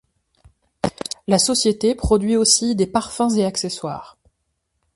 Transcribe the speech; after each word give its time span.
La 1.27 1.37
société 1.37 1.93
produit 1.93 2.35
aussi 2.35 2.75
des 2.75 2.87
parfums 2.87 3.37
et 3.37 3.45
accessoires. 3.45 4.17